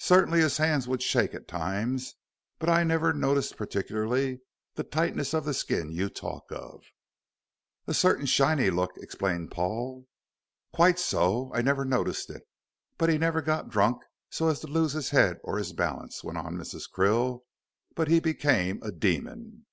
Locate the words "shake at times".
1.02-2.16